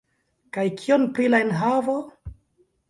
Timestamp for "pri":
1.19-1.29